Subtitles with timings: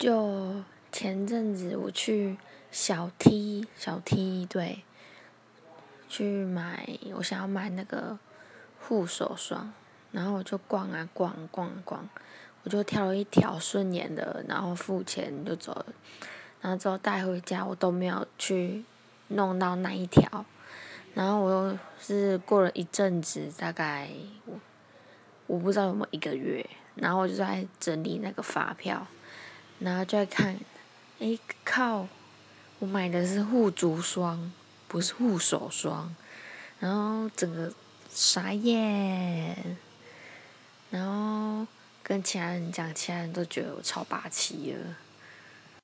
[0.00, 0.54] 就
[0.90, 2.38] 前阵子我去
[2.70, 4.82] 小 T 小 T 对，
[6.08, 8.18] 去买我想要买那个
[8.80, 9.70] 护手霜，
[10.10, 12.08] 然后我就逛啊逛逛逛，
[12.64, 15.86] 我就挑了一条顺眼的，然后付钱就走了，
[16.62, 18.82] 然后之后带回家我都没有去
[19.28, 20.46] 弄到那一条，
[21.12, 24.08] 然后我又是过了一阵子，大概
[24.46, 24.58] 我
[25.46, 29.06] 我不知道有没有一个月，然后我就在整理那个发票。
[29.80, 30.56] 然后再看，
[31.18, 32.06] 哎靠！
[32.78, 34.52] 我买的是护足霜，
[34.86, 36.14] 不是护手霜。
[36.78, 37.72] 然后整个
[38.10, 39.76] 傻眼，
[40.90, 41.66] 然后
[42.02, 44.96] 跟其他人讲，其他人都觉得我超霸气了。